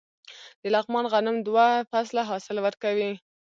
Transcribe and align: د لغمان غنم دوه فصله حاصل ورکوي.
د 0.61 0.63
لغمان 0.75 1.05
غنم 1.13 1.37
دوه 1.47 1.67
فصله 1.89 2.21
حاصل 2.29 2.57
ورکوي. 2.65 3.11